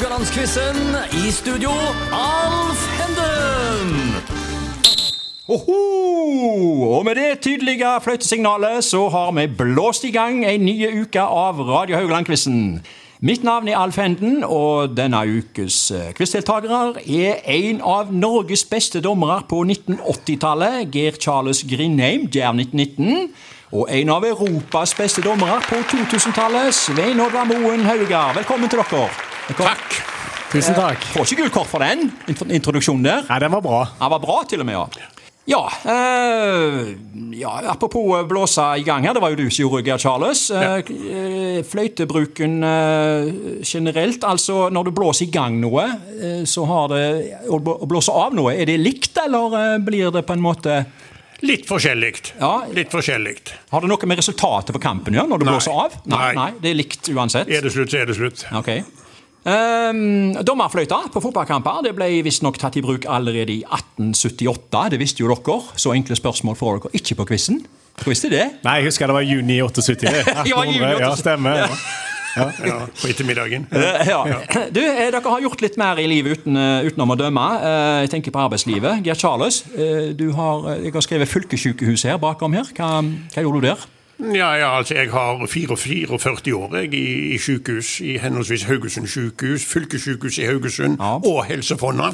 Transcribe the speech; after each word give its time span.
Haugalandsquizen. 0.00 0.76
I 1.12 1.30
studio, 1.30 1.70
Alf 2.12 2.80
Henden. 2.98 4.14
Oho! 5.48 6.96
Og 6.96 7.04
med 7.04 7.14
det 7.14 7.40
tydelige 7.40 7.84
fløytesignalet 8.02 8.84
så 8.84 9.08
har 9.08 9.32
vi 9.32 9.46
blåst 9.58 10.04
i 10.04 10.10
gang 10.10 10.40
en 10.44 10.64
ny 10.64 11.02
uke 11.02 11.20
av 11.20 11.60
Radio 11.60 11.96
Haugland-quizen. 11.96 12.80
Mitt 13.20 13.44
navn 13.44 13.68
er 13.68 13.76
Alf 13.76 13.98
Henden, 14.00 14.40
og 14.44 14.96
denne 14.96 15.20
ukes 15.20 15.90
eh, 15.90 16.14
quizdeltakere 16.16 16.94
er 17.04 17.44
en 17.44 17.84
av 17.84 18.08
Norges 18.08 18.64
beste 18.64 19.04
dommere 19.04 19.42
på 19.50 19.66
1980-tallet, 19.66 20.88
Geir 20.94 21.20
Charles 21.20 21.60
Grindheim, 21.68 22.24
Djerv 22.32 22.56
1919. 22.56 23.28
Og 23.70 23.86
en 23.94 24.08
av 24.10 24.24
Europas 24.26 24.92
beste 24.98 25.22
dommere 25.22 25.60
på 25.68 25.78
2000-tallet, 25.92 26.74
Svein 26.74 27.20
Oddvar 27.22 27.46
Moen 27.46 27.84
Haugar. 27.86 28.32
Velkommen 28.40 28.70
til 28.72 28.80
dere. 28.82 29.04
Velkommen. 29.46 29.70
Takk. 29.76 30.00
Tusen 30.50 30.74
takk. 30.74 31.04
Får 31.14 31.28
ikke 31.30 31.44
gult 31.44 31.54
kort 31.54 31.70
for 31.70 31.84
den 31.84 32.08
introduksjonen 32.50 33.06
der. 33.06 33.22
Nei, 33.30 33.38
den 33.44 33.52
var 33.54 33.62
bra. 33.62 33.84
Den 34.00 34.10
var 34.16 34.22
bra, 34.26 34.40
til 34.50 34.64
og 34.64 34.70
med. 34.70 34.78
ja. 34.98 35.08
Ja, 35.50 35.64
eh, 35.88 36.90
ja, 37.34 37.50
apropos 37.72 38.20
blåse 38.28 38.62
i 38.78 38.84
gang 38.86 39.02
her, 39.06 39.14
det 39.16 39.22
var 39.24 39.32
jo 39.32 39.38
du 39.40 39.48
som 39.50 39.64
gjorde 39.64 39.80
Geir 39.86 39.98
Charles. 39.98 40.42
Ja. 40.52 40.76
eh, 40.78 41.62
fløytebruken 41.66 42.60
eh, 42.62 43.30
generelt, 43.66 44.22
altså 44.28 44.68
når 44.70 44.84
du 44.84 44.90
blåser 44.94 45.26
i 45.26 45.30
gang 45.34 45.56
noe, 45.58 45.86
eh, 46.20 46.44
så 46.46 46.66
har 46.70 46.92
det 46.92 47.02
Å 47.50 47.58
bl- 47.58 47.80
blåse 47.88 48.12
av 48.14 48.36
noe, 48.36 48.52
er 48.54 48.68
det 48.68 48.76
likt, 48.78 49.16
eller 49.24 49.56
eh, 49.58 49.78
blir 49.82 50.12
det 50.14 50.22
på 50.28 50.36
en 50.36 50.44
måte 50.44 50.76
Litt 51.46 51.66
forskjellig. 51.68 52.14
Ja. 52.40 52.52
Litt 52.76 52.92
forskjellig. 52.92 53.36
Har 53.72 53.80
det 53.84 53.88
noe 53.90 54.08
med 54.10 54.20
resultatet 54.20 54.74
på 54.76 54.82
kampen 54.82 55.14
å 55.14 55.22
gjøre 55.22 55.32
når 55.32 55.40
du 55.42 55.46
Nei. 55.48 55.54
blåser 55.56 55.76
av? 55.84 55.94
Nei, 56.04 56.18
Nei. 56.20 56.32
nei, 56.36 56.50
det 56.60 56.72
er 56.72 56.80
likt 56.82 57.12
uansett. 57.14 57.48
Er 57.48 57.64
det 57.64 57.72
slutt, 57.72 57.92
så 57.92 58.00
er 58.02 58.10
det 58.10 58.16
slutt. 58.18 58.44
Okay. 58.60 58.82
Um, 59.40 60.34
dommerfløyta 60.44 60.98
på 61.14 61.22
fotballkamper 61.24 61.78
det 61.86 61.94
ble 61.96 62.10
visstnok 62.26 62.58
tatt 62.60 62.76
i 62.76 62.82
bruk 62.84 63.06
allerede 63.08 63.54
i 63.54 63.62
1878. 63.64 64.82
Det 64.92 65.00
visste 65.00 65.24
jo 65.24 65.30
dere. 65.32 65.60
Så 65.80 65.94
enkle 65.96 66.18
spørsmål 66.18 66.58
får 66.60 66.82
dere 66.82 67.00
ikke 67.00 67.16
på 67.22 67.30
quizen. 67.32 67.62
Visste 68.04 68.30
det? 68.32 68.44
Nei, 68.64 68.78
jeg 68.80 68.90
husker 68.90 69.08
det 69.10 69.16
var 69.16 69.24
juni 69.24 69.58
78. 69.64 69.96
det. 70.04 70.22
Ja, 70.50 70.60
juni 70.64 70.76
78. 70.76 71.00
Ja, 71.00 71.10
stemmer. 71.16 71.64
Ja. 71.64 71.68
Ja, 72.36 72.46
på 73.00 73.08
ettermiddagen. 73.10 73.66
Ja. 73.72 74.20
Du, 74.70 74.80
eh, 74.80 75.10
Dere 75.10 75.20
har 75.24 75.40
gjort 75.42 75.60
litt 75.64 75.76
mer 75.80 75.98
i 75.98 76.06
livet 76.06 76.38
uten, 76.40 76.56
eh, 76.56 76.86
utenom 76.90 77.10
å 77.14 77.18
dømme. 77.18 77.46
Eh, 77.60 78.00
Jeg 78.00 78.10
tenker 78.10 78.30
på 78.34 78.42
arbeidslivet. 78.48 79.02
Geir 79.04 79.14
Charles, 79.18 79.62
eh, 79.74 80.12
du 80.16 80.30
har, 80.32 80.76
jeg 80.82 80.92
har 80.92 81.00
skrevet 81.06 81.28
fylkessykehuset 81.28 82.10
her 82.10 82.18
bakom 82.18 82.52
her. 82.54 82.64
Hva, 82.76 83.00
hva 83.34 83.42
gjorde 83.42 83.60
du 83.60 83.66
der? 83.66 83.76
Ja, 84.20 84.50
ja, 84.60 84.76
altså 84.76 84.94
Jeg 84.98 85.08
har 85.10 85.38
44 85.46 86.52
år 86.52 86.74
jeg, 86.82 86.92
i, 86.94 87.34
i 87.34 87.38
sykehus, 87.40 88.00
i 88.04 88.18
henholdsvis 88.20 88.66
Haugesund 88.68 89.08
sykehus, 89.08 89.64
fylkessykehus 89.64 90.38
i 90.38 90.44
Haugesund 90.44 90.98
Ja. 91.00 91.14
og 91.24 91.44
Helsefonda. 91.48 92.10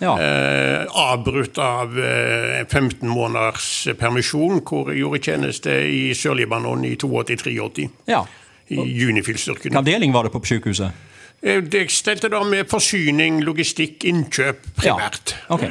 Ja. 0.00 0.14
Eh, 0.16 0.86
avbrutt 0.88 1.58
av 1.60 1.92
eh, 2.00 2.64
15 2.64 3.04
måneders 3.08 3.88
permisjon, 4.00 4.62
hvor 4.64 4.88
jeg 4.88 5.02
gjorde 5.02 5.20
tjeneste 5.20 5.74
i 5.84 6.14
Sør-Libanon 6.16 6.86
i 6.88 6.94
82-83. 6.96 7.90
Ja. 8.08 8.22
I 8.70 9.04
Unifil-styrken. 9.06 9.70
Hvilken 9.70 9.78
avdeling 9.82 10.12
var 10.14 10.24
det 10.28 10.32
på 10.32 10.42
sykehuset? 10.46 10.90
Eh, 11.42 11.62
Jeg 11.72 11.90
stelte 11.90 12.28
da 12.30 12.42
med 12.44 12.68
forsyning, 12.68 13.40
logistikk, 13.42 14.04
innkjøp 14.04 14.56
primært. 14.76 15.34
Ja. 15.48 15.56
Ok. 15.56 15.64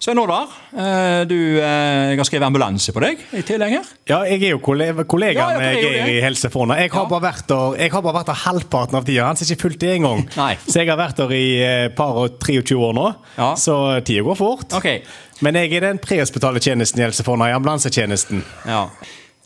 Svein 0.00 0.18
Oddvar, 0.22 0.46
eh, 0.78 1.24
du, 1.26 1.34
eh, 1.58 2.10
jeg 2.12 2.18
har 2.20 2.24
skrevet 2.24 2.46
ambulanse 2.46 2.92
på 2.94 3.00
deg 3.02 3.18
i 3.34 3.42
tillegg 3.42 3.72
her. 3.74 3.84
Ja, 4.06 4.20
jeg 4.30 4.44
er 4.44 4.50
jo 4.54 4.58
kolle- 4.62 4.94
kollega 5.10 5.48
Ja, 5.50 5.58
med 5.58 5.74
Geir 5.82 6.06
i 6.06 6.18
i 6.18 6.20
Helsefona. 6.22 6.76
Jeg 6.78 6.92
har 6.92 7.02
Ja. 7.02 7.08
bare 7.08 7.32
vært 7.32 7.46
der 7.48 7.76
jeg 7.82 7.90
har 7.90 8.00
bare 8.02 8.14
vært 8.14 8.26
der 8.26 8.34
halvparten 8.34 8.94
av 8.94 9.04
tida. 9.04 9.24
Han 9.26 9.34
har 9.36 9.42
ikke 9.44 9.60
fulgt 9.60 9.78
det 9.80 9.96
engang. 9.98 10.28
Så 10.68 10.74
jeg 10.78 10.88
har 10.88 10.96
vært 10.96 11.16
der 11.16 11.32
i 11.32 11.62
et 11.88 11.96
par 11.96 12.14
og 12.14 12.38
23 12.38 12.78
år 12.78 12.94
nå. 12.94 13.14
Ja. 13.36 13.54
Så 13.56 14.00
tida 14.04 14.22
går 14.22 14.36
fort. 14.36 14.72
Ok. 14.72 15.02
Men 15.42 15.54
jeg 15.54 15.72
er 15.72 15.80
den 15.80 15.98
prehospitale 15.98 16.60
tjenesten 16.60 17.00
i 17.00 17.02
Helsefona, 17.02 17.50
i 17.50 17.52
ambulansetjenesten. 17.58 18.44
Ja. 18.66 18.88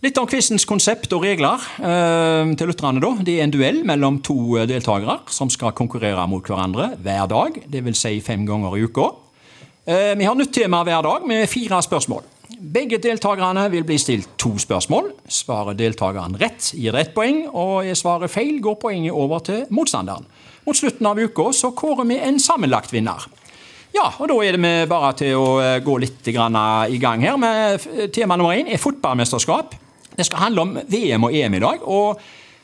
Litt 0.02 0.18
om 0.18 0.26
quizens 0.26 0.64
konsept 0.66 1.12
og 1.14 1.22
regler 1.22 1.62
eh, 1.78 2.48
til 2.58 2.66
lytterne. 2.72 2.98
da. 2.98 3.12
Det 3.22 3.36
er 3.38 3.44
en 3.44 3.52
duell 3.54 3.84
mellom 3.86 4.16
to 4.26 4.56
eh, 4.58 4.64
deltakere 4.66 5.20
som 5.30 5.50
skal 5.50 5.76
konkurrere 5.78 6.24
mot 6.26 6.42
hverandre 6.42 6.96
hver 7.04 7.28
dag. 7.30 7.60
Dvs. 7.70 8.00
Si 8.00 8.16
fem 8.26 8.42
ganger 8.48 8.74
i 8.74 8.82
uka. 8.82 9.04
Eh, 9.86 10.16
vi 10.18 10.26
har 10.26 10.34
nytt 10.34 10.50
tema 10.56 10.80
hver 10.82 11.04
dag 11.06 11.28
med 11.30 11.46
fire 11.46 11.78
spørsmål. 11.86 12.24
Begge 12.58 12.98
deltakerne 12.98 13.68
vil 13.70 13.86
bli 13.86 13.98
stilt 14.02 14.32
to 14.42 14.56
spørsmål. 14.58 15.12
Svarer 15.30 15.78
deltakeren 15.78 16.34
rett, 16.40 16.72
gir 16.74 16.98
det 16.98 17.04
ett 17.04 17.14
poeng. 17.14 17.44
Og 17.52 17.86
er 17.86 17.94
svaret 17.94 18.34
feil, 18.34 18.58
går 18.58 18.80
poenget 18.82 19.14
over 19.14 19.44
til 19.46 19.62
motstanderen. 19.70 20.26
Mot 20.66 20.80
slutten 20.80 21.06
av 21.12 21.22
uka 21.22 21.46
så 21.54 21.70
kårer 21.78 22.10
vi 22.10 22.18
en 22.18 22.42
sammenlagt 22.42 22.90
vinner. 22.90 23.28
Ja, 23.94 24.08
og 24.18 24.32
da 24.32 24.40
er 24.42 24.58
det 24.58 24.64
vi 24.66 24.74
bare 24.90 25.14
til 25.22 25.38
å 25.38 25.78
gå 25.84 25.96
litt 26.02 26.26
i 26.26 26.34
gang 26.34 27.22
her. 27.22 27.38
med 27.38 28.10
Tema 28.10 28.34
nummer 28.34 28.58
én 28.58 28.66
er 28.66 28.82
fotballmesterskap. 28.82 29.78
Det 30.16 30.26
skal 30.28 30.38
handle 30.46 30.60
om 30.66 30.78
VM 30.88 31.24
og 31.24 31.34
EM 31.34 31.54
i 31.54 31.62
dag. 31.64 31.82
og 31.88 32.20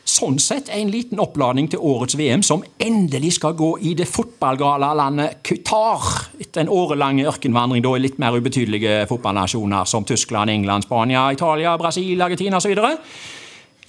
Sånn 0.08 0.38
sett 0.40 0.70
en 0.72 0.88
liten 0.88 1.20
oppladning 1.20 1.66
til 1.68 1.82
årets 1.84 2.14
VM, 2.16 2.40
som 2.42 2.62
endelig 2.80 3.34
skal 3.36 3.52
gå 3.58 3.74
i 3.84 3.90
det 3.98 4.06
fotballgale 4.08 4.88
landet 4.96 5.42
Qatar. 5.44 6.06
Etter 6.40 6.62
en 6.62 6.70
årelang 6.72 7.20
ørkenvandring 7.28 7.84
da 7.84 7.92
i 7.92 8.00
litt 8.06 8.16
mer 8.22 8.32
ubetydelige 8.40 9.02
fotballnasjoner 9.10 9.84
som 9.84 10.06
Tyskland, 10.08 10.48
England, 10.48 10.86
Spania, 10.88 11.26
Italia, 11.36 11.74
Brasil, 11.76 12.22
Argentina 12.24 12.56
osv. 12.56 12.72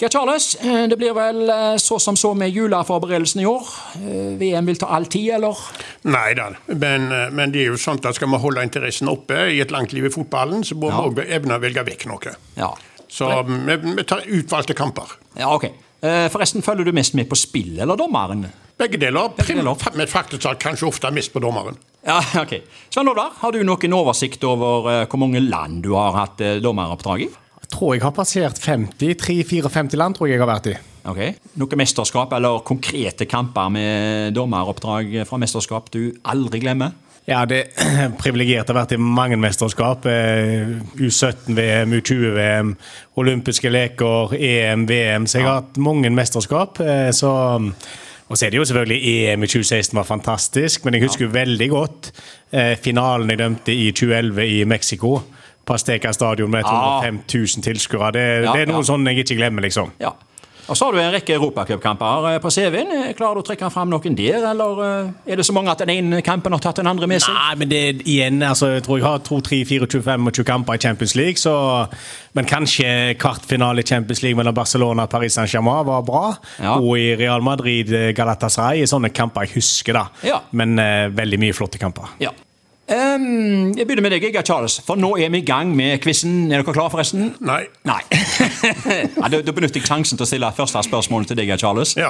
Ja, 0.02 0.10
Charles, 0.12 0.56
eh, 0.56 0.86
det 0.92 0.98
blir 1.00 1.16
vel 1.16 1.50
eh, 1.50 1.78
så 1.80 1.98
som 2.00 2.16
så 2.20 2.34
med 2.36 2.52
juleforberedelsene 2.56 3.44
i 3.44 3.48
år. 3.48 3.72
Eh, 3.96 4.36
VM 4.44 4.68
vil 4.74 4.78
ta 4.80 4.92
all 4.96 5.08
tid, 5.12 5.34
eller? 5.40 5.56
Nei 6.08 6.34
da, 6.36 6.52
men, 6.68 7.10
men 7.36 7.52
det 7.56 7.64
er 7.64 7.72
jo 7.74 7.80
sånn 7.80 8.00
at 8.04 8.16
skal 8.16 8.32
vi 8.32 8.40
holde 8.44 8.64
interessen 8.64 9.08
oppe 9.12 9.50
i 9.56 9.60
et 9.64 9.72
langt 9.72 9.96
liv 9.96 10.08
i 10.08 10.14
fotballen, 10.14 10.64
så 10.68 10.76
må 10.76 10.92
Ja. 10.92 11.02
òg 11.08 11.20
evne 11.28 11.56
å 11.56 11.64
velge 11.64 11.84
vekk 11.94 12.08
noe. 12.12 12.36
Ja. 12.60 12.74
Så 13.10 13.28
vi, 13.48 13.76
vi 13.98 14.04
tar 14.08 14.22
utvalgte 14.28 14.76
kamper. 14.78 15.16
Ja, 15.40 15.50
ok. 15.56 15.66
Eh, 16.02 16.28
Forresten, 16.32 16.62
følger 16.64 16.86
du 16.88 16.94
mest 16.96 17.16
med 17.18 17.28
på 17.30 17.36
spill 17.36 17.80
eller 17.82 17.98
dommeren? 18.00 18.46
Begge 18.80 19.00
deler. 19.02 19.34
Begge 19.36 19.56
deler. 19.58 19.76
Prim- 19.76 19.98
Men 19.98 20.08
faktisk 20.08 20.46
talt 20.46 20.60
kanskje 20.64 20.88
ofte 20.88 21.10
mest 21.12 21.34
på 21.34 21.42
dommeren. 21.44 21.76
Ja, 22.08 22.22
ok. 22.44 22.54
Svein 22.94 23.10
Oddvar, 23.12 23.34
har 23.42 23.52
du 23.52 23.60
noen 23.68 23.94
oversikt 23.98 24.46
over 24.48 24.88
eh, 24.94 25.06
hvor 25.10 25.20
mange 25.26 25.42
land 25.44 25.82
du 25.84 25.92
har 25.98 26.16
hatt 26.16 26.40
eh, 26.46 26.60
dommeroppdrag 26.64 27.26
i? 27.26 27.30
Jeg 27.60 27.74
tror 27.76 27.94
jeg 27.98 28.02
har 28.06 28.14
passert 28.16 28.62
50. 28.64 29.12
3-54 29.20 30.00
land 30.00 30.16
tror 30.18 30.30
jeg 30.30 30.38
jeg 30.40 30.46
har 30.46 30.50
vært 30.54 30.70
i. 30.72 30.78
Ok. 31.10 31.20
Noe 31.60 31.78
mesterskap 31.80 32.32
eller 32.38 32.64
konkrete 32.68 33.28
kamper 33.30 33.70
med 33.74 34.34
dommeroppdrag 34.38 35.12
fra 35.30 35.38
mesterskap 35.42 35.92
du 35.94 36.02
aldri 36.24 36.62
glemmer? 36.64 36.96
Ja, 37.28 37.44
det 37.46 37.60
er 37.78 38.14
privilegert 38.18 38.70
å 38.70 38.74
ha 38.74 38.82
vært 38.84 38.96
i 38.96 38.98
mange 39.02 39.38
mesterskap. 39.38 40.06
eh, 40.10 40.72
U17-VM, 40.98 41.94
U20-VM, 42.00 42.76
olympiske 43.22 43.70
leker, 43.70 44.34
EM, 44.40 44.86
VM. 44.90 45.28
Så 45.28 45.40
jeg 45.42 45.46
har 45.48 45.62
hatt 45.62 45.78
mange 45.78 46.10
mesterskap. 46.10 46.80
eh, 46.82 47.10
Så 47.12 47.32
og 48.30 48.38
så 48.38 48.46
er 48.46 48.52
det 48.54 48.60
jo 48.60 48.66
selvfølgelig 48.70 49.00
EM 49.34 49.44
i 49.44 49.48
2016 49.50 49.96
var 49.98 50.04
fantastisk, 50.06 50.84
men 50.86 50.94
jeg 50.94 51.02
husker 51.08 51.26
jo 51.26 51.32
veldig 51.34 51.68
godt 51.72 52.12
eh, 52.54 52.76
finalen 52.78 53.30
jeg 53.34 53.40
dømte 53.42 53.74
i 53.74 53.88
2011 53.92 54.46
i 54.46 54.60
Mexico. 54.70 55.16
På 55.66 55.74
Azteca 55.74 56.12
stadion 56.14 56.52
med 56.52 56.62
Ja. 56.62 57.00
205 57.02 57.18
000 57.58 57.64
tilskuere. 57.66 58.12
Det, 58.14 58.26
Ja, 58.46 58.54
det 58.54 58.62
er 58.62 58.70
noe 58.70 58.84
ja. 58.84 58.88
sånn 58.92 59.06
jeg 59.10 59.24
ikke 59.24 59.36
glemmer, 59.42 59.66
liksom. 59.66 59.92
Ja. 60.00 60.14
Og 60.70 60.78
så 60.78 60.86
har 60.86 60.94
du 60.94 61.00
en 61.02 61.14
rekke 61.14 61.34
europacupkamper 61.34 62.28
eh, 62.30 62.38
på 62.44 62.52
CV-en. 62.54 62.92
Eh, 62.94 63.12
Klarer 63.18 63.40
du 63.40 63.42
å 63.42 63.46
trekke 63.48 63.70
fram 63.74 63.90
noen 63.90 64.18
der, 64.18 64.44
eller 64.52 64.82
eh, 64.86 65.32
er 65.34 65.40
det 65.42 65.46
så 65.48 65.56
mange 65.56 65.74
at 65.74 65.82
den 65.82 65.92
ene 65.96 66.22
kampen 66.26 66.54
har 66.54 66.62
tatt 66.64 66.82
den 66.82 66.90
andre 66.90 67.10
med 67.10 67.24
seg? 67.24 67.34
Nei, 67.34 67.56
men 67.62 67.72
det 67.72 67.84
igjen, 68.06 68.42
altså, 68.46 68.76
jeg 68.76 68.86
tror 68.86 69.00
jeg 69.00 69.08
har 69.08 69.24
2, 69.26 69.40
3, 69.50 69.62
4, 69.70 69.90
25 69.98 70.28
20 70.40 70.50
kamper 70.50 70.78
i 70.78 70.84
Champions 70.84 71.16
League, 71.18 71.42
så 71.42 71.56
Men 72.38 72.46
kanskje 72.46 73.16
kvartfinale 73.18 73.82
i 73.82 73.88
Champions 73.88 74.22
League 74.22 74.38
mellom 74.38 74.54
Barcelona 74.54 75.08
og 75.08 75.10
Paris 75.10 75.34
Saint-Germain 75.34 75.88
var 75.88 76.04
bra. 76.06 76.36
Ja. 76.62 76.76
Og 76.78 77.00
i 77.00 77.16
Real 77.18 77.42
Madrid, 77.42 77.90
Galatasaray, 78.16 78.86
sånne 78.88 79.10
kamper 79.10 79.48
jeg 79.48 79.58
husker, 79.58 79.98
da. 79.98 80.06
Ja. 80.24 80.38
Men 80.54 80.78
uh, 80.78 81.10
veldig 81.10 81.42
mye 81.42 81.58
flotte 81.58 81.82
kamper. 81.82 82.14
Ja. 82.22 82.36
Ehm, 82.90 83.78
jeg 83.78 83.86
begynner 83.86 84.02
med 84.02 84.16
deg, 84.16 84.24
Geir 84.34 84.46
Charles, 84.46 84.80
for 84.86 84.98
nå 84.98 85.12
er 85.22 85.30
vi 85.30 85.44
i 85.44 85.46
gang 85.46 85.76
med 85.78 86.00
quizen. 86.02 86.48
Er 86.50 86.64
dere 86.64 86.74
klare, 86.74 86.90
forresten? 86.90 87.36
Nei. 87.46 87.62
Nei. 87.86 88.00
ja, 89.20 89.30
da, 89.30 89.42
da 89.46 89.54
benytter 89.54 89.78
jeg 89.78 89.86
sjansen 89.86 90.18
til 90.18 90.26
å 90.26 90.30
stille 90.30 90.50
første 90.58 90.82
spørsmål 90.88 91.28
til 91.30 91.38
deg, 91.38 91.52
Geir 91.52 91.62
Charles. 91.62 91.94
Ja. 92.00 92.10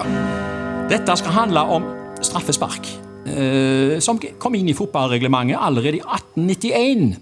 Dette 0.89 1.17
skal 1.19 1.35
handle 1.35 1.65
om 1.75 1.89
straffespark, 2.23 2.87
uh, 3.27 3.97
som 4.03 4.21
kom 4.39 4.55
inn 4.55 4.71
i 4.71 4.77
fotballreglementet 4.77 5.59
allerede 5.59 5.99
i 5.99 6.05
1891. 6.05 7.17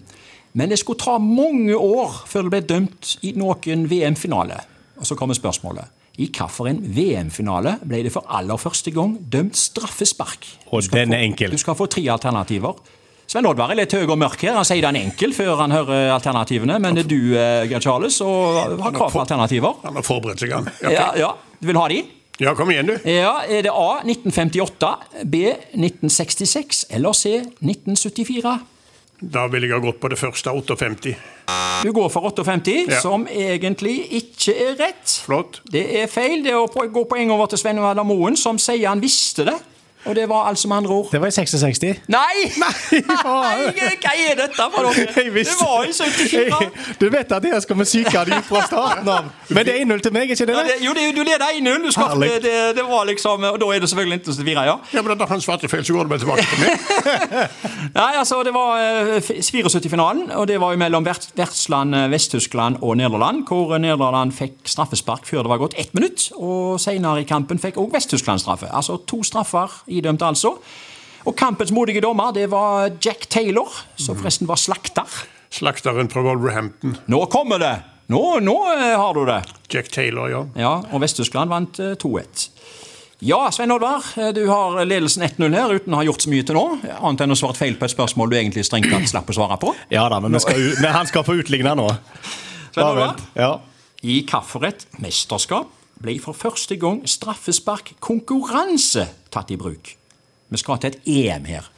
Men 0.58 0.72
det 0.72 0.80
skulle 0.82 1.02
ta 1.02 1.18
mange 1.22 1.76
år 1.76 2.24
før 2.30 2.46
det 2.46 2.54
ble 2.54 2.62
dømt 2.66 3.16
i 3.26 3.34
noen 3.38 3.88
VM-finale. 3.90 4.62
Og 5.02 5.10
så 5.10 5.18
kommer 5.18 5.38
spørsmålet. 5.38 5.94
I 6.18 6.30
hvilken 6.34 6.80
VM-finale 6.96 7.76
ble 7.86 8.00
det 8.08 8.14
for 8.14 8.26
aller 8.34 8.58
første 8.58 8.90
gang 8.94 9.18
dømt 9.34 9.58
straffespark? 9.58 10.48
Og 10.74 10.88
den 10.94 11.14
er 11.14 11.26
enkel. 11.26 11.54
Du 11.54 11.62
skal 11.62 11.78
få 11.78 11.86
tre 11.86 12.02
alternativer. 12.10 12.80
Svein 13.28 13.46
Oddvar 13.50 13.74
er 13.74 13.82
litt 13.82 13.92
høy 13.92 14.06
og 14.08 14.18
mørk 14.22 14.40
her. 14.46 14.54
Han 14.56 14.64
sier 14.68 14.86
den 14.86 14.96
enkel 15.02 15.34
før 15.36 15.58
han 15.60 15.74
hører 15.76 16.14
alternativene. 16.16 16.78
Men 16.80 16.98
er 17.02 17.04
du, 17.04 17.18
eh, 17.36 17.66
Geir 17.68 17.82
Charles, 17.84 18.22
og 18.24 18.80
har 18.80 18.92
krav 18.96 19.12
på 19.12 19.20
alternativer. 19.26 19.76
Han 19.84 19.96
har 20.00 20.06
forberedt 20.08 20.40
seg, 20.40 20.54
han. 20.56 20.70
Ja, 20.82 20.90
Ja, 20.96 21.08
ja. 21.18 21.34
Du 21.60 21.68
vil 21.68 21.76
ha 21.76 21.88
de? 21.92 22.04
Ja, 22.40 22.54
kom 22.56 22.70
igjen, 22.72 22.86
du. 22.88 22.98
Ja, 23.10 23.42
Er 23.50 23.64
det 23.66 23.72
A 23.74 24.00
1958, 24.06 24.96
B 25.26 25.52
1966 25.76 26.86
eller 26.94 27.14
C 27.14 27.42
1974? 27.60 28.60
Da 29.20 29.48
ville 29.50 29.66
jeg 29.68 29.74
ha 29.74 29.82
gått 29.82 30.00
på 30.00 30.10
det 30.14 30.20
første, 30.20 30.52
58. 30.54 31.16
Du 31.84 31.92
går 31.92 32.10
for 32.14 32.22
58, 32.30 32.86
Ja. 32.92 33.00
som 33.02 33.26
egentlig 33.28 33.96
ikke 34.22 34.54
er 34.56 34.76
rett. 34.78 35.22
Flott. 35.26 35.60
Det 35.66 35.84
er 36.04 36.08
feil. 36.08 36.44
Det 36.44 36.52
er 36.54 36.60
å 36.62 36.68
på- 36.72 36.88
gå 36.94 37.04
poeng 37.10 37.32
over 37.32 37.48
til 37.48 37.58
Svein 37.58 37.80
Waller 37.82 38.04
Moen, 38.06 38.38
som 38.38 38.58
sier 38.58 38.88
han 38.88 39.02
visste 39.02 39.44
det. 39.46 39.56
Og 40.08 40.16
det 40.16 40.26
var 40.30 40.48
altså 40.50 40.68
med 40.72 40.78
andre 40.78 40.94
ord 40.96 41.12
Det 41.12 41.20
var 41.22 41.28
i 41.28 41.36
66. 41.36 41.82
Nei! 42.18 42.36
Nei! 42.62 43.02
Hva 43.08 44.14
er 44.16 44.38
dette 44.40 44.68
for 44.74 44.86
noe? 44.88 44.94
Det 45.18 45.56
var 45.60 45.84
i 45.88 45.94
74. 45.94 46.96
Du 47.02 47.08
vet 47.14 47.32
at 47.38 47.46
her 47.46 47.60
skal 47.64 47.78
vi 47.82 47.86
psyke 47.88 48.14
av 48.20 48.30
ut 48.32 48.48
fra 48.48 48.62
starten 48.68 49.10
av. 49.12 49.28
Men 49.56 49.66
det 49.68 49.76
er 49.76 49.84
1-0 49.86 50.02
til 50.06 50.14
meg, 50.16 50.32
ikke 50.34 50.48
det? 50.50 50.56
Ja, 50.58 50.64
det, 50.68 50.78
jo, 50.86 50.94
det, 50.98 51.06
du 51.18 51.22
leder 51.28 51.46
1-0. 51.58 51.86
Du 51.88 51.92
skal- 51.92 52.12
Herlig. 52.14 52.30
Det, 52.38 52.44
det, 52.48 52.76
det 52.78 52.86
var 52.88 53.06
liksom, 53.10 53.44
og 53.52 53.60
da 53.62 53.70
er 53.76 53.84
det 53.84 53.90
selvfølgelig 53.92 54.20
ikke 54.22 54.36
74, 54.38 54.66
ja. 54.72 54.76
Ja, 54.96 55.02
men 55.06 55.18
Da 55.20 55.28
han 55.32 55.42
svarte 55.44 55.70
feil, 55.72 55.84
så 55.88 55.94
går 55.98 56.08
det 56.08 56.14
bare 56.14 56.24
tilbake 56.24 56.46
til 56.48 56.58
meg. 56.64 56.72
Nei, 57.98 58.12
altså, 58.22 58.42
Det 58.48 58.54
var 58.56 58.78
eh, 58.80 59.32
74-finalen, 59.44 60.32
og 60.38 60.48
det 60.50 60.60
var 60.62 60.74
jo 60.76 60.82
mellom 60.82 61.06
vertsland 61.08 61.96
eh, 61.98 62.08
Vest-Tyskland 62.12 62.80
og 62.86 62.98
Nederland, 63.00 63.44
hvor 63.50 63.76
Nederland 63.82 64.32
fikk 64.38 64.68
straffespark 64.70 65.28
før 65.28 65.44
det 65.46 65.52
var 65.54 65.62
gått 65.64 65.78
ett 65.82 65.94
minutt. 65.98 66.28
Og 66.38 66.80
senere 66.82 67.24
i 67.24 67.28
kampen 67.30 67.60
fikk 67.62 67.78
også 67.82 67.96
Vest-Tyskland 67.98 68.44
straffe. 68.44 68.70
Altså 68.72 68.98
to 69.10 69.22
straffer 69.28 69.72
idømt, 69.98 70.24
altså. 70.26 70.56
Og 71.28 71.36
kampens 71.36 71.74
modige 71.76 72.02
dommer 72.04 72.32
det 72.36 72.48
var 72.52 72.92
Jack 73.04 73.28
Taylor, 73.30 73.74
som 74.00 74.16
forresten 74.16 74.48
var 74.48 74.60
slakter. 74.62 75.22
Slakteren 75.52 76.10
fra 76.12 76.24
Wolverhampton. 76.24 76.98
Nå 77.12 77.26
kommer 77.32 77.60
det! 77.62 77.76
Nå, 78.08 78.40
nå 78.40 78.56
eh, 78.72 78.96
har 78.96 79.14
du 79.14 79.26
det. 79.28 79.42
Jack 79.70 79.90
Taylor, 79.92 80.30
ja. 80.32 80.46
Ja, 80.56 80.74
og 80.92 81.04
Vest-Tyskland 81.04 81.52
vant 81.52 81.80
eh, 81.84 81.96
2-1. 82.00 82.48
Ja, 83.28 83.42
Svein 83.52 83.74
Oddvar, 83.76 84.06
eh, 84.16 84.30
du 84.36 84.46
har 84.48 84.78
ledelsen 84.88 85.26
1-0 85.28 85.58
her 85.58 85.74
uten 85.76 85.96
å 85.96 86.00
ha 86.00 86.06
gjort 86.08 86.24
så 86.24 86.32
mye 86.32 86.46
til 86.48 86.56
nå. 86.56 86.66
Annet 87.02 87.26
enn 87.26 87.36
å 87.36 87.40
svare 87.40 87.60
feil 87.60 87.76
på 87.76 87.88
et 87.88 87.92
spørsmål 87.92 88.32
du 88.32 88.38
egentlig 88.40 88.64
strengt 88.68 88.88
tatt 88.94 89.10
slapp 89.12 89.28
å 89.34 89.36
svare 89.36 89.60
på. 89.60 89.74
Ja 89.98 90.08
da, 90.14 90.22
men, 90.24 90.38
vi 90.38 90.44
skal, 90.46 90.70
men 90.80 90.96
han 90.96 91.10
skal 91.10 91.28
få 91.28 91.36
utligne 91.42 91.76
nå. 91.76 91.90
Svein 92.72 92.86
Oddvar? 92.86 93.20
Ja. 93.36 93.52
I 94.08 94.22
hvilket 94.24 94.88
mesterskap 95.04 95.74
ble 96.02 96.20
for 96.24 96.38
første 96.38 96.78
gang 96.80 97.02
straffesparkkonkurranse 97.10 99.08
tatt 99.34 99.52
i 99.52 99.58
bruk? 99.60 99.94
Vi 100.50 100.58
skal 100.58 100.80
til 100.80 100.94
et 100.94 101.00
EM 101.06 101.46
her. 101.46 101.70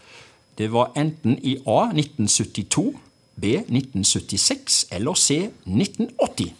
Det 0.57 0.71
var 0.71 0.91
enten 0.99 1.37
i 1.43 1.55
A 1.67 1.89
1972, 1.93 2.93
B 3.39 3.45
1976 3.45 4.87
eller 4.91 5.13
C 5.15 5.49
1980. 5.65 6.53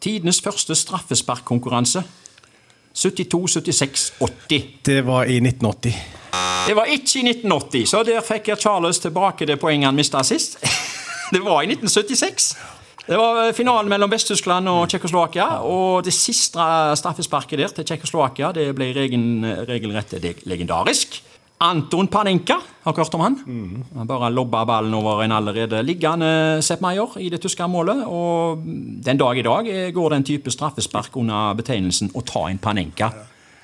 Tidenes 0.00 0.40
første 0.40 0.74
straffesparkkonkurranse. 0.74 2.02
72, 2.94 3.50
76, 3.50 4.12
80. 4.20 4.62
Det 4.86 5.06
var 5.06 5.24
i 5.24 5.36
1980. 5.36 5.94
Det 6.66 6.76
var 6.76 6.84
ikke 6.84 7.20
i 7.20 7.28
1980, 7.28 7.88
så 7.88 8.02
der 8.02 8.20
fikk 8.20 8.48
jeg 8.48 8.58
Charles 8.60 8.98
tilbake 8.98 9.46
det 9.46 9.60
poenget 9.60 9.86
han 9.86 9.94
mista 9.94 10.22
sist. 10.22 10.58
Det 11.32 11.42
var 11.44 11.62
i 11.62 11.68
1976. 11.68 12.56
Det 13.08 13.16
var 13.16 13.54
finalen 13.56 13.88
mellom 13.88 14.10
Vest-Tyskland 14.12 14.68
og 14.68 14.82
Tsjekkoslovakia. 14.90 15.46
Og 15.64 16.04
det 16.04 16.12
siste 16.12 16.60
straffesparket 17.00 17.56
der 17.62 17.70
til 17.72 17.86
Tsjekkoslovakia 17.88 18.50
det 18.52 18.66
ble 18.76 18.90
regel, 18.92 19.22
regelrett 19.64 20.12
legendarisk. 20.44 21.22
Anton 21.64 22.06
Panenka, 22.12 22.58
har 22.84 22.92
dere 22.92 23.02
hørt 23.02 23.14
om 23.16 23.22
han? 23.24 23.36
Han 23.96 24.06
bare 24.06 24.28
lobba 24.30 24.60
ballen 24.68 24.92
over 24.94 25.24
en 25.24 25.32
allerede 25.34 25.80
liggende 25.82 26.60
Sepp 26.62 26.84
Maier 26.84 27.16
i 27.18 27.30
det 27.32 27.40
tyske 27.42 27.66
målet. 27.66 28.04
Og 28.06 28.60
den 29.06 29.18
dag 29.18 29.40
i 29.40 29.46
dag 29.46 29.70
eh, 29.72 29.88
går 29.94 30.14
den 30.14 30.26
type 30.28 30.52
straffespark 30.54 31.16
under 31.18 31.56
betegnelsen 31.58 32.12
å 32.14 32.22
ta 32.28 32.44
en 32.50 32.60
Panenka. 32.62 33.08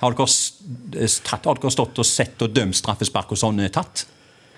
Har 0.01 0.17
dere, 0.17 1.07
tatt, 1.23 1.45
har 1.45 1.61
dere 1.61 1.71
stått 1.71 2.01
og 2.01 2.09
sett 2.09 2.41
og 2.41 2.51
dømt 2.51 2.75
straffespark 2.81 3.31
og 3.31 3.39
sånn 3.39 3.61
tatt? 3.69 4.07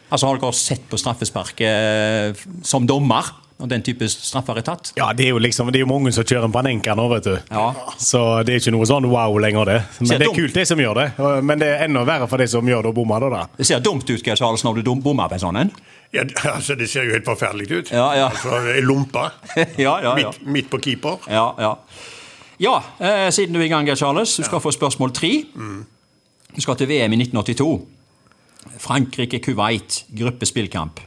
Altså 0.08 0.32
Har 0.32 0.40
dere 0.40 0.56
sett 0.56 0.88
på 0.88 0.98
straffesparket 0.98 1.68
eh, 1.68 2.48
som 2.66 2.88
dommer 2.88 3.36
når 3.58 3.70
den 3.72 3.82
type 3.82 4.06
straffer 4.12 4.60
er 4.60 4.66
tatt? 4.68 4.92
Ja, 5.00 5.08
det 5.18 5.26
er 5.26 5.32
jo 5.34 5.40
liksom, 5.42 5.72
det 5.74 5.80
er 5.80 5.86
jo 5.86 5.90
mange 5.90 6.12
som 6.14 6.26
kjører 6.28 6.46
en 6.46 6.54
Panenka 6.54 6.94
nå, 6.98 7.08
vet 7.16 7.26
du. 7.26 7.38
Ja. 7.50 7.64
Så 7.98 8.20
det 8.46 8.54
er 8.54 8.60
ikke 8.62 8.74
noe 8.76 8.86
sånn 8.86 9.08
wow 9.10 9.38
lenger, 9.42 9.66
det. 9.66 9.78
Men 9.98 10.10
Ser 10.12 10.20
det 10.22 10.28
er 10.28 10.30
dumt. 10.30 10.38
kult, 10.44 10.54
de 10.60 10.66
som 10.70 10.84
gjør 10.84 11.00
det. 11.00 11.08
Men 11.50 11.64
det 11.64 11.70
er 11.74 11.86
enda 11.88 12.04
verre 12.06 12.28
for 12.30 12.38
de 12.38 12.46
som 12.52 12.70
gjør 12.70 12.86
det 12.86 12.92
og 12.94 12.98
bommer, 13.00 13.26
da. 13.26 13.30
da. 13.34 13.58
Det 13.58 13.66
ser 13.66 13.82
dumt 13.82 14.06
ut 14.12 14.22
Geir 14.22 14.38
Charles, 14.38 14.62
når 14.68 14.78
du 14.78 14.84
dum- 14.92 15.02
bommer 15.02 15.32
på 15.32 15.40
en 15.40 15.44
sånn 15.48 15.58
en. 15.64 15.72
ja. 16.14 16.28
altså, 16.54 16.76
Det 16.78 16.86
ser 16.92 17.10
jo 17.10 17.16
helt 17.18 17.26
forferdelig 17.26 17.72
ut. 17.72 17.92
Ja, 17.98 18.12
ja. 18.20 18.30
Altså, 18.30 18.62
ei 18.76 18.86
lompe 18.86 19.26
ja, 19.58 19.66
ja, 19.82 19.98
ja. 20.06 20.14
midt, 20.22 20.46
midt 20.46 20.70
på 20.70 20.78
keeper. 20.86 21.18
Ja, 21.28 21.48
ja. 21.58 21.74
ja 22.62 22.78
eh, 23.02 23.28
siden 23.34 23.58
du 23.58 23.60
er 23.64 23.66
i 23.66 23.74
gang, 23.74 23.90
Geir 23.90 23.98
Charles, 23.98 24.38
du 24.38 24.46
skal 24.46 24.62
få 24.62 24.72
spørsmål 24.76 25.16
tre. 25.18 25.34
Du 26.54 26.62
skal 26.62 26.78
til 26.78 26.94
VM 26.94 27.18
i 27.18 27.24
1982. 27.26 27.74
Frankrike-Kuwait, 28.86 30.04
gruppespillkamp. 30.14 31.00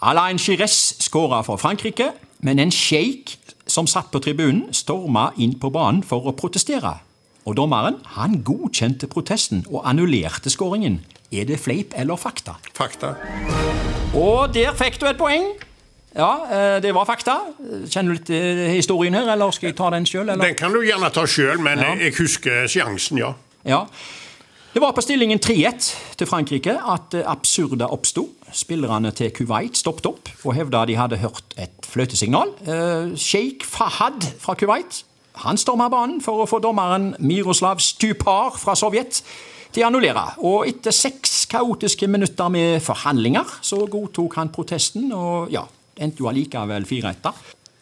Alain 0.00 0.38
Chires 0.38 0.94
skåra 1.02 1.42
for 1.42 1.56
Frankrike, 1.58 2.12
men 2.46 2.58
en 2.62 2.70
sjeik 2.70 3.36
som 3.68 3.86
satt 3.90 4.12
på 4.12 4.20
tribunen, 4.22 4.68
storma 4.72 5.30
inn 5.36 5.56
på 5.60 5.70
banen 5.74 6.04
for 6.06 6.28
å 6.30 6.34
protestere. 6.38 6.94
Og 7.48 7.56
dommeren 7.58 7.96
han 8.14 8.38
godkjente 8.46 9.08
protesten 9.10 9.64
og 9.72 9.82
annullerte 9.88 10.52
skåringen. 10.52 11.00
Er 11.32 11.48
det 11.48 11.58
fleip 11.60 11.96
eller 11.98 12.16
fakta? 12.20 12.54
Fakta. 12.76 13.14
Og 14.16 14.54
der 14.54 14.72
fikk 14.78 15.00
du 15.00 15.06
et 15.10 15.18
poeng. 15.20 15.50
Ja, 16.16 16.30
eh, 16.50 16.78
det 16.82 16.94
var 16.96 17.04
fakta. 17.08 17.34
Kjenner 17.90 18.14
du 18.14 18.16
litt 18.16 18.30
eh, 18.32 18.62
historien 18.76 19.14
her, 19.14 19.28
eller 19.34 19.50
skal 19.52 19.68
jeg 19.70 19.76
ta 19.76 19.90
den 19.92 20.06
sjøl? 20.08 20.30
Den 20.40 20.56
kan 20.56 20.72
du 20.72 20.80
gjerne 20.86 21.10
ta 21.14 21.26
sjøl, 21.28 21.58
men 21.60 21.78
Ja. 21.82 21.94
jeg 22.00 22.14
husker 22.16 22.66
seansen, 22.70 23.18
ja. 23.18 23.34
Ja. 23.64 23.82
Det 24.68 24.82
var 24.84 24.92
på 24.92 25.00
stillingen 25.00 25.40
3-1 25.40 25.86
til 26.20 26.28
Frankrike 26.28 26.74
at 26.76 27.08
det 27.14 27.22
absurde 27.26 27.86
oppsto. 27.88 28.26
Spillerne 28.52 29.10
til 29.16 29.30
Kuwait 29.32 29.76
stoppet 29.80 30.06
opp 30.10 30.28
og 30.44 30.54
hevda 30.56 30.82
de 30.88 30.96
hadde 30.98 31.20
hørt 31.22 31.56
et 31.56 31.88
fløtesignal. 31.88 32.52
Eh, 32.68 33.14
Sheikh 33.16 33.64
Fahad 33.64 34.26
fra 34.40 34.54
Kuwait 34.60 35.02
han 35.44 35.58
storma 35.60 35.88
banen 35.88 36.20
for 36.20 36.42
å 36.42 36.48
få 36.50 36.60
dommeren 36.60 37.12
Miroslav 37.22 37.80
Stupar 37.80 38.56
fra 38.58 38.74
Sovjet 38.76 39.22
til 39.72 39.84
å 39.84 39.88
annullere. 39.88 40.24
Og 40.44 40.68
etter 40.68 40.94
seks 40.94 41.44
kaotiske 41.48 42.08
minutter 42.10 42.52
med 42.52 42.82
forhandlinger 42.84 43.58
så 43.64 43.84
godtok 43.88 44.36
han 44.40 44.52
protesten, 44.52 45.12
og 45.14 45.52
ja, 45.54 45.62
endte 45.96 46.24
jo 46.24 46.28
allikevel 46.28 46.88
4-1. 46.88 47.22
da. 47.24 47.32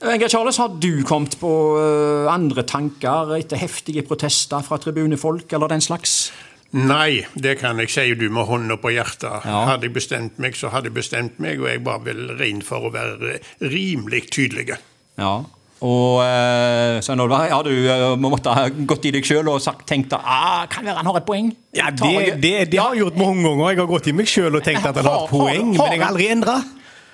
Geir 0.06 0.28
Charles, 0.28 0.58
har 0.60 0.74
du 0.76 1.00
kommet 1.08 1.38
på 1.40 1.50
eh, 1.80 2.26
andre 2.30 2.62
tanker 2.68 3.32
etter 3.38 3.58
heftige 3.58 4.04
protester 4.06 4.60
fra 4.62 4.78
tribunefolk 4.78 5.56
eller 5.56 5.72
den 5.72 5.82
slags? 5.82 6.28
Nei, 6.74 7.24
det 7.38 7.58
kan 7.60 7.78
jeg 7.80 7.92
si 7.92 8.06
du 8.18 8.26
med 8.32 8.48
hånda 8.48 8.76
på 8.82 8.90
hjertet. 8.92 9.46
Ja. 9.46 9.62
Hadde 9.70 9.86
jeg 9.88 9.94
bestemt 9.94 10.40
meg, 10.42 10.56
så 10.58 10.72
hadde 10.74 10.90
jeg 10.90 10.96
bestemt 10.98 11.38
meg, 11.42 11.60
og 11.62 11.70
jeg 11.70 11.84
var 11.86 12.02
vel 12.04 12.32
ren 12.40 12.62
for 12.66 12.88
å 12.88 12.94
være 12.94 13.38
rimelig 13.62 14.26
tydelig. 14.34 14.74
Ja. 15.16 15.36
Og 15.84 16.22
uh, 16.24 16.96
Svein 17.04 17.20
Olvar, 17.20 17.50
har 17.52 17.66
du 17.66 17.72
måtte 18.16 18.22
måttet 18.22 18.54
ha 18.56 18.64
gått 18.88 19.06
i 19.08 19.12
deg 19.12 19.26
sjøl 19.28 19.50
og 19.52 19.60
sagt, 19.60 19.84
tenkt 19.88 20.14
at 20.16 20.24
ah, 20.24 20.64
kan 20.72 20.86
være 20.88 21.02
han 21.02 21.10
har 21.10 21.18
et 21.20 21.26
poeng? 21.28 21.50
Ja, 21.76 21.90
det, 21.92 22.38
det, 22.40 22.54
det 22.72 22.80
har 22.80 22.96
jeg 22.96 23.04
gjort 23.04 23.20
mange 23.20 23.44
ganger. 23.44 23.74
Jeg 23.74 23.82
har 23.82 23.90
gått 23.90 24.08
i 24.08 24.16
meg 24.16 24.30
sjøl 24.32 24.56
og 24.56 24.64
tenkt 24.64 24.88
at 24.88 24.96
han 24.96 25.04
har 25.04 25.18
Har- 25.20 25.28
et 25.28 25.34
poeng, 25.34 25.70
men 25.74 25.92
jeg 25.92 26.00
har 26.00 26.08
aldri 26.08 26.30
endra. 26.32 26.56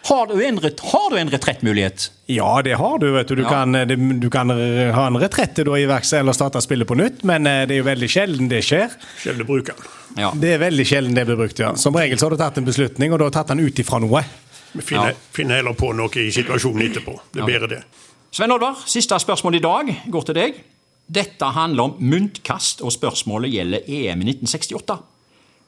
Har 0.04 0.26
du 0.26 0.44
en, 0.44 0.59
har 0.59 1.11
du 1.11 1.16
en 1.18 1.30
retrettmulighet? 1.30 2.09
Ja, 2.26 2.62
det 2.62 2.73
har 2.78 2.99
du. 2.99 3.12
vet 3.12 3.28
Du 3.28 3.35
Du, 3.37 3.42
Ja. 3.42 3.49
kan, 3.49 3.75
eh, 3.75 3.87
du 3.87 4.30
kan 4.30 4.50
ha 4.50 5.06
en 5.06 5.16
retrett 5.16 5.59
i 5.59 5.62
iverksette 5.62 6.18
eller 6.21 6.32
starte 6.32 6.61
spillet 6.61 6.88
på 6.88 6.94
nytt, 6.97 7.23
men 7.25 7.47
eh, 7.47 7.66
det 7.66 7.75
er 7.76 7.78
jo 7.82 7.85
veldig 7.85 8.09
sjelden 8.11 8.49
det 8.49 8.62
skjer. 8.64 8.90
Sjelden 9.23 9.47
bruker 9.47 9.75
den. 9.78 9.87
Ja. 10.23 10.32
Det 10.35 10.54
er 10.54 10.59
veldig 10.59 10.87
sjelden 10.87 11.14
det 11.14 11.25
blir 11.26 11.37
brukt, 11.37 11.59
ja. 11.59 11.75
Som 11.76 11.94
regel 11.94 12.18
så 12.18 12.26
har 12.26 12.30
du 12.30 12.37
tatt 12.37 12.59
en 12.59 12.64
beslutning, 12.66 13.12
og 13.12 13.18
du 13.18 13.25
har 13.25 13.30
tatt 13.30 13.49
den 13.49 13.61
ut 13.61 13.78
ifra 13.78 14.00
noe. 14.00 14.25
Vi 14.73 14.82
finner, 14.82 15.09
Ja. 15.09 15.14
finner 15.32 15.56
heller 15.56 15.73
på 15.75 15.92
noe 15.94 16.11
i 16.16 16.30
situasjonen 16.30 16.90
etterpå. 16.90 17.18
Det 17.32 17.42
er 17.42 17.47
bedre 17.47 17.68
det. 17.68 17.82
Svein 18.32 18.50
Oddvar, 18.50 18.76
siste 18.87 19.14
spørsmål 19.21 19.54
i 19.56 19.59
dag 19.61 19.97
går 20.11 20.25
til 20.25 20.35
deg. 20.35 20.54
Dette 21.11 21.44
handler 21.44 21.82
om 21.85 21.94
muntkast, 22.00 22.80
og 22.82 22.90
spørsmålet 22.92 23.52
gjelder 23.52 23.80
EM 23.87 24.23
i 24.23 24.32
1968. 24.32 24.99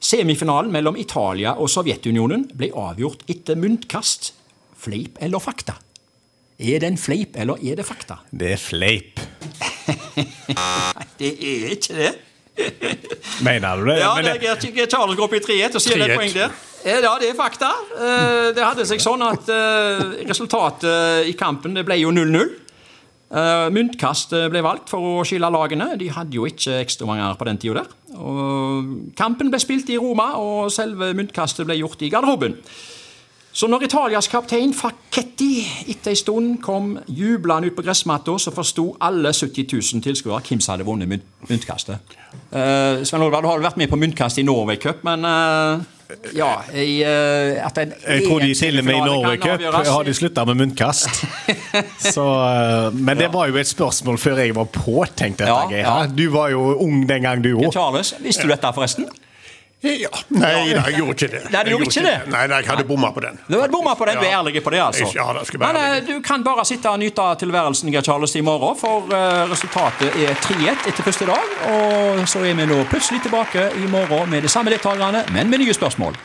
Semifinalen 0.01 0.73
mellom 0.73 0.97
Italia 1.01 1.55
og 1.59 1.71
Sovjetunionen 1.73 2.49
ble 2.57 2.71
avgjort 2.77 3.25
etter 3.31 3.57
muntkast. 3.57 4.33
Fleip 4.85 5.17
eller 5.25 5.41
fakta? 5.41 5.79
Er 6.61 6.79
det 6.83 6.91
en 6.93 6.99
fleip, 7.01 7.37
eller 7.41 7.59
er 7.65 7.81
det 7.81 7.87
fakta? 7.89 8.21
Det 8.31 8.53
er 8.55 8.61
fleip. 8.61 9.19
Nei, 10.55 11.07
det 11.19 11.33
er 11.35 11.73
ikke 11.75 11.97
det. 11.99 12.13
Mener 13.43 13.81
du 13.81 13.89
det? 13.89 13.97
Ja, 13.99 14.13
det 14.23 14.37
er 14.47 14.87
Charles 14.87 15.17
går 15.19 15.27
opp 15.27 15.35
i 15.35 15.41
3-1 15.43 15.75
og 15.75 15.83
sier 15.83 15.99
det 15.99 16.11
er 16.13 16.21
poeng 16.21 16.35
der. 16.37 16.53
Eh, 16.85 17.01
Ja, 17.03 17.15
det 17.19 17.31
er 17.33 17.39
fakta. 17.39 17.73
Eh, 17.97 18.53
Det 18.55 18.63
hadde 18.63 18.87
seg 18.87 19.01
sånn 19.03 19.25
at 19.27 19.49
eh, 19.51 20.05
resultatet 20.29 21.27
i 21.27 21.33
kampen 21.39 21.75
det 21.75 21.85
ble 21.89 21.97
jo 21.99 22.13
0-0. 22.15 22.53
Eh, 23.33 23.69
Myntkast 23.73 24.35
eh, 24.37 24.49
ble 24.53 24.63
valgt 24.65 24.93
for 24.93 25.21
å 25.21 25.27
skille 25.27 25.49
lagene. 25.51 25.95
De 26.01 26.11
hadde 26.13 26.37
jo 26.37 26.49
ikke 26.49 26.81
ekstramanger 26.83 27.39
på 27.41 27.49
den 27.49 27.61
tida 27.63 27.87
kampen 29.19 29.51
ble 29.51 29.59
spilt 29.59 29.89
i 29.91 29.99
Roma, 29.99 30.35
og 30.39 30.73
selve 30.73 31.13
muntkastet 31.19 31.67
ble 31.67 31.81
gjort 31.81 32.05
i 32.07 32.11
garderoben. 32.13 32.59
Så 33.55 33.69
når 33.71 33.85
Italias 33.87 34.27
kaptein 34.27 34.73
Facchetti 34.75 35.61
etter 35.93 36.11
en 36.11 36.19
stund 36.19 36.57
kom 36.63 36.97
jublende 37.07 37.71
ut 37.71 37.77
på 37.77 37.85
gressmatta, 37.87 38.35
så 38.43 38.51
forsto 38.51 38.89
alle 39.07 39.31
70 39.31 39.69
000 39.71 40.03
tilskuere 40.03 40.43
hvem 40.43 40.63
som 40.63 40.75
hadde 40.75 40.87
vunnet 40.89 41.11
mynt 41.11 41.29
myntkastet. 41.47 42.17
Uh, 42.51 43.05
Svein 43.07 43.23
Olvar, 43.23 43.45
du 43.45 43.49
har 43.53 43.63
vært 43.63 43.79
med 43.79 43.93
på 43.93 43.99
muntkast 44.01 44.41
i 44.43 44.47
Norway 44.47 44.81
Cup, 44.83 45.05
men 45.07 45.23
uh, 45.23 45.85
ja 46.37 46.51
at 47.65 47.79
en 47.79 47.93
Jeg 48.09 48.25
tror 48.27 48.41
de 48.45 48.55
til 48.55 48.79
og 48.81 48.87
med 48.87 48.95
i 48.95 49.03
Norway 49.05 49.39
Cup 49.43 49.63
har 49.89 50.07
de 50.07 50.15
slutta 50.15 50.45
med 50.49 50.61
munnkast. 50.63 51.25
Så, 52.15 52.25
men 52.95 53.19
det 53.19 53.31
var 53.35 53.51
jo 53.51 53.59
et 53.61 53.69
spørsmål 53.69 54.19
før 54.19 54.43
jeg 54.45 54.55
var 54.57 54.71
påtenkt, 54.73 55.43
dette, 55.43 55.51
Ja, 55.75 55.83
ja. 55.83 56.07
Du 56.07 56.29
var 56.35 56.53
jo 56.55 56.75
ung 56.85 57.05
den 57.09 57.23
gang, 57.27 57.45
du 57.45 57.55
òg. 57.57 57.71
Charles, 57.73 58.15
visste 58.23 58.47
du 58.47 58.53
dette, 58.55 58.73
forresten? 58.77 59.09
Ja. 59.85 60.09
Nei, 60.33 60.51
nei, 60.73 60.83
jeg 60.89 60.97
gjorde 60.99 61.15
ikke 61.15 61.29
det. 61.35 61.41
Nei, 61.53 61.63
du 61.67 61.71
gjorde 61.75 61.89
ikke 61.91 62.05
det? 62.07 62.15
Nei, 62.33 62.43
nei, 62.51 62.61
jeg 62.63 62.71
hadde 62.73 62.85
bomma 62.89 63.11
på 63.13 63.21
den. 63.25 63.39
Du 63.49 63.57
hadde 63.59 63.73
bomma 63.73 63.93
på 63.99 64.09
den, 64.09 64.21
du 64.21 64.25
er 64.27 64.37
ærlig 64.39 64.63
på 64.65 64.73
det, 64.73 64.81
altså. 64.81 65.09
Ja, 65.17 65.27
det 65.37 65.45
skal 65.51 65.61
være 65.61 65.73
Men 65.77 65.99
eh, 65.99 66.07
du 66.09 66.15
kan 66.25 66.45
bare 66.47 66.65
sitte 66.69 66.91
og 66.91 66.99
nyte 67.03 67.27
tilværelsen 67.45 67.93
Geir 67.93 68.07
Charles, 68.07 68.35
i 68.41 68.45
morgen, 68.47 68.79
for 68.81 69.13
eh, 69.13 69.45
resultatet 69.53 70.17
er 70.25 70.39
3-1 70.47 70.89
etter 70.91 71.03
første 71.07 71.29
dag. 71.29 71.57
Og 71.75 72.25
så 72.31 72.45
er 72.49 72.57
vi 72.57 72.69
nå 72.71 72.81
plutselig 72.91 73.23
tilbake 73.27 73.69
i 73.77 73.91
morgen 73.93 74.31
med 74.33 74.43
de 74.47 74.53
samme 74.53 74.73
deltakerne, 74.73 75.27
men 75.37 75.53
med 75.53 75.65
nye 75.67 75.77
spørsmål. 75.77 76.17